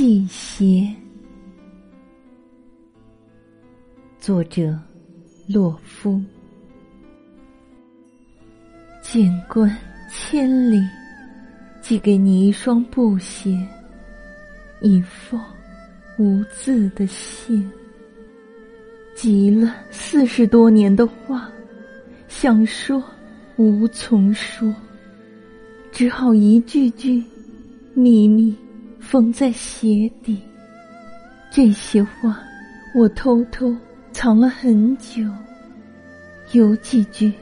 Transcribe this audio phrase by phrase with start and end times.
[0.00, 0.88] 系鞋。
[4.18, 4.74] 作者：
[5.46, 6.18] 洛夫。
[9.02, 9.70] 见惯
[10.10, 10.82] 千里，
[11.82, 13.54] 寄给你一双布鞋，
[14.80, 15.38] 一封
[16.16, 17.70] 无字的信。
[19.14, 21.52] 急了四十多年的话，
[22.26, 23.04] 想说
[23.56, 24.74] 无从说，
[25.92, 27.22] 只好一句句
[27.92, 28.56] 秘密
[29.00, 30.40] 缝在鞋底。
[31.50, 32.40] 这些话
[32.94, 33.76] 我偷偷
[34.12, 35.22] 藏了很久，
[36.52, 37.32] 有几句。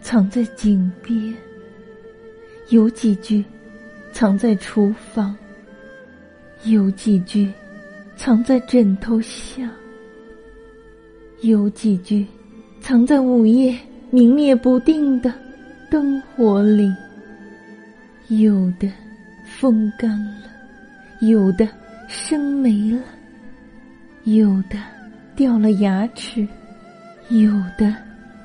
[0.00, 1.34] 藏在井边，
[2.70, 3.44] 有几句；
[4.12, 5.36] 藏在厨房，
[6.62, 7.50] 有几句；
[8.16, 9.68] 藏在枕头下，
[11.42, 12.24] 有几句；
[12.80, 13.76] 藏在午夜
[14.10, 15.34] 明灭不定的
[15.90, 16.88] 灯火里。
[18.28, 18.90] 有的
[19.44, 20.44] 风干了，
[21.20, 21.68] 有的
[22.06, 23.02] 生没了，
[24.24, 24.78] 有的
[25.34, 26.46] 掉了牙齿，
[27.28, 27.94] 有的。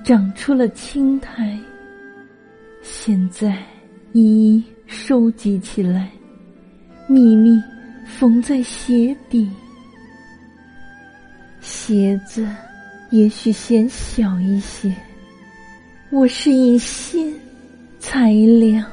[0.04, 1.58] 长出了青苔，
[2.82, 3.58] 现在
[4.12, 6.12] 一一收集起来，
[7.08, 7.58] 秘密
[8.06, 9.50] 缝在鞋底。
[11.62, 12.46] 鞋子
[13.12, 14.94] 也许显小一些，
[16.10, 17.34] 我是以心
[17.98, 18.86] 裁量，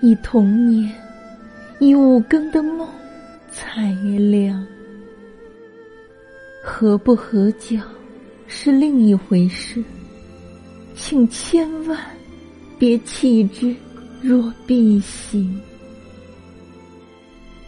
[0.00, 0.90] 以童年，
[1.78, 2.88] 以五更的梦
[3.50, 3.90] 才
[4.30, 4.66] 亮，
[6.62, 7.78] 合不合脚
[8.46, 9.82] 是另一回事。
[10.94, 11.98] 请千万
[12.78, 13.74] 别弃之
[14.22, 15.46] 若敝屣。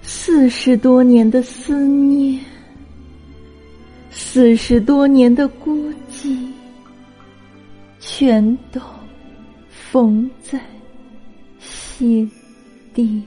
[0.01, 2.43] 四十多年的思念，
[4.11, 6.49] 四十多年的孤寂，
[8.01, 8.81] 全都
[9.69, 10.59] 缝在
[11.61, 12.31] 心
[12.95, 13.23] 底。